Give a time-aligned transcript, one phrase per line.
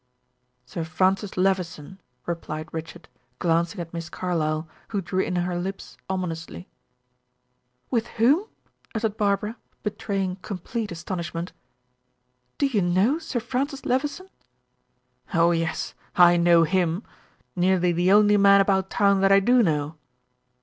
[0.65, 3.07] "Sir Francis Levison," replied Richard,
[3.37, 6.67] glancing at Miss Carlyle, who drew in her lips ominously.
[7.91, 8.47] "With whom?"
[8.95, 11.53] uttered Barbara, betraying complete astonishment.
[12.57, 14.29] "Do you know Sir Francis Levison?"
[15.35, 17.03] "Oh, yes, I know him.
[17.55, 19.97] Nearly the only man about town that I do know."